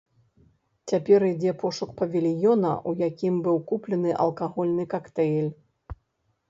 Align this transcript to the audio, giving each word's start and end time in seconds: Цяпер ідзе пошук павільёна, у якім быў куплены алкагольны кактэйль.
Цяпер 0.91 1.25
ідзе 1.31 1.51
пошук 1.63 1.91
павільёна, 1.99 2.71
у 2.91 2.95
якім 3.09 3.35
быў 3.49 3.57
куплены 3.73 4.19
алкагольны 4.23 4.83
кактэйль. 4.97 5.51